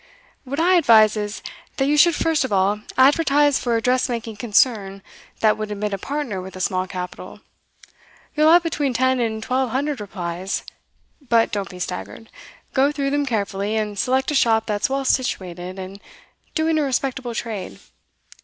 What 0.45 0.59
I 0.59 0.77
advise 0.77 1.15
is, 1.15 1.43
that 1.77 1.85
you 1.85 1.95
should 1.95 2.15
first 2.15 2.43
of 2.43 2.51
all 2.51 2.81
advertise 2.97 3.59
for 3.59 3.75
a 3.77 3.81
dress 3.83 4.09
making 4.09 4.37
concern 4.37 5.03
that 5.41 5.59
would 5.59 5.69
admit 5.69 5.93
a 5.93 5.99
partner 5.99 6.41
with 6.41 6.55
a 6.55 6.59
small 6.59 6.87
capital. 6.87 7.41
You'll 8.35 8.51
have 8.51 8.63
between 8.63 8.95
ten 8.95 9.19
and 9.19 9.43
twelve 9.43 9.69
hundred 9.69 10.01
replies, 10.01 10.63
but 11.21 11.51
don't 11.51 11.69
be 11.69 11.77
staggered; 11.77 12.31
go 12.73 12.91
through 12.91 13.11
them 13.11 13.27
carefully, 13.27 13.75
and 13.77 13.95
select 13.95 14.31
a 14.31 14.33
shop 14.33 14.65
that's 14.65 14.89
well 14.89 15.05
situated, 15.05 15.77
and 15.77 16.01
doing 16.55 16.79
a 16.79 16.81
respectable 16.81 17.35
trade. 17.35 17.79